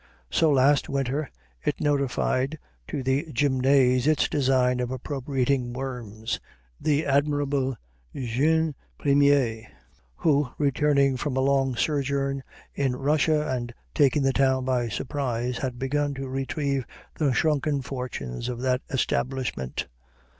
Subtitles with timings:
[0.31, 1.29] So, last winter,
[1.63, 2.57] it notified
[2.87, 6.39] to the Gymnase its design of appropriating Worms,
[6.79, 7.77] the admirable
[8.15, 9.67] jeune premier,
[10.15, 12.41] who, returning from a long sojourn
[12.73, 16.83] in Russia and taking the town by surprise, had begun to retrieve
[17.19, 19.85] the shrunken fortunes of that establishment.